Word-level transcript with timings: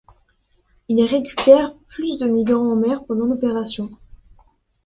Il 0.87 0.99
récupère 1.05 1.75
plus 1.87 2.17
de 2.17 2.25
migrants 2.25 2.71
en 2.71 2.75
mer 2.75 3.05
pendant 3.05 3.25
l'opération. 3.25 3.91